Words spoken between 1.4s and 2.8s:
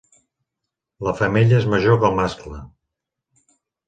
és major que el mascle.